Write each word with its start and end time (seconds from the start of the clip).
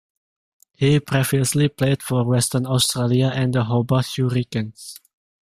He 0.79 0.99
previously 0.99 1.69
played 1.69 2.01
for 2.01 2.25
Western 2.25 2.65
Australia 2.65 3.31
and 3.35 3.53
the 3.53 3.65
Hobart 3.65 4.07
Hurricanes. 4.17 4.99